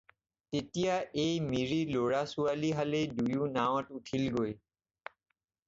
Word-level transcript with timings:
তেতিয়া 0.53 0.93
এই 1.25 1.35
মিৰি 1.49 1.77
ল'ৰা-ছোৱালী 1.97 2.71
হালেই 2.79 3.07
দুয়ো 3.19 3.53
নাৱত 3.61 4.01
উঠিলগৈ। 4.01 4.59